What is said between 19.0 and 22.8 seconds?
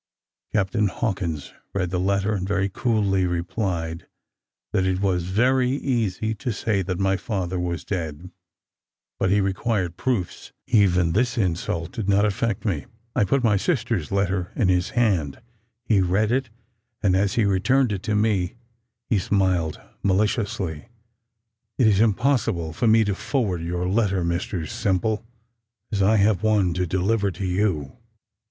he smiled maliciously. "It is impossible